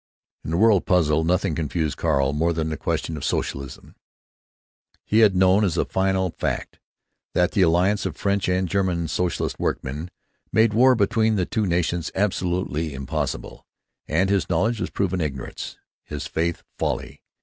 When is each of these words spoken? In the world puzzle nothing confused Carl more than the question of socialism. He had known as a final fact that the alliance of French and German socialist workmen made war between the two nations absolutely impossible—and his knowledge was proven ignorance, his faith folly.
In 0.43 0.49
the 0.49 0.57
world 0.57 0.87
puzzle 0.87 1.23
nothing 1.23 1.53
confused 1.53 1.95
Carl 1.95 2.33
more 2.33 2.53
than 2.53 2.69
the 2.69 2.75
question 2.75 3.15
of 3.15 3.23
socialism. 3.23 3.95
He 5.05 5.19
had 5.19 5.35
known 5.35 5.63
as 5.63 5.77
a 5.77 5.85
final 5.85 6.31
fact 6.39 6.79
that 7.35 7.51
the 7.51 7.61
alliance 7.61 8.07
of 8.07 8.17
French 8.17 8.49
and 8.49 8.67
German 8.67 9.07
socialist 9.07 9.59
workmen 9.59 10.09
made 10.51 10.73
war 10.73 10.95
between 10.95 11.35
the 11.35 11.45
two 11.45 11.67
nations 11.67 12.09
absolutely 12.15 12.95
impossible—and 12.95 14.31
his 14.31 14.49
knowledge 14.49 14.81
was 14.81 14.89
proven 14.89 15.21
ignorance, 15.21 15.77
his 16.03 16.25
faith 16.25 16.63
folly. 16.79 17.21